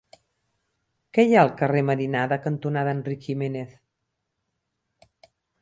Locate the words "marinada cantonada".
1.91-2.97